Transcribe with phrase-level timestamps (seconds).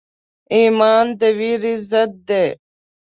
[0.55, 2.47] ایمان د ویرې ضد دی.